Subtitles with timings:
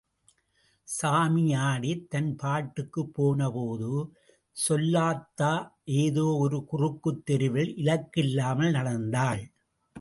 [0.87, 3.91] சாமியாடி, தன் பாட்டுக்குப்போன போது
[4.57, 5.51] செல்லாத்தா
[5.99, 9.43] ஏதோ ஒரு குறுக்குத் தெருவில் இலக்கு இல்லாமல் நடந்தாள்.